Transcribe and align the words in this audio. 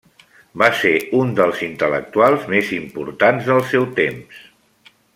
Va 0.61 0.69
ser 0.79 0.93
un 1.17 1.33
dels 1.41 1.61
intel·lectuals 1.67 2.49
més 2.55 2.73
importants 2.79 3.51
del 3.53 3.63
seu 3.75 3.87
temps. 4.03 4.45